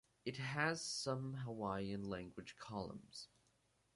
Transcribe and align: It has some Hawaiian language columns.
It 0.25 0.37
has 0.37 0.83
some 0.83 1.35
Hawaiian 1.35 2.01
language 2.01 2.55
columns. 2.57 3.27